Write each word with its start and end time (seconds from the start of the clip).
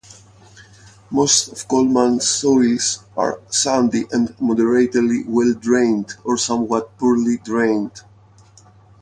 Most 1.11 1.49
of 1.49 1.67
Coleman's 1.67 2.27
soils 2.27 3.03
are 3.15 3.39
sandy 3.51 4.05
and 4.11 4.33
moderately 4.39 5.23
well 5.27 5.53
drained 5.53 6.15
or 6.23 6.37
somewhat 6.39 6.97
poorly 6.97 7.37
drained. 7.37 8.01